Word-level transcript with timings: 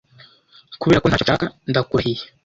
kuberako 0.79 1.05
ntacyo 1.07 1.25
nshaka 1.25 1.45
ndakurahiye 1.69 2.23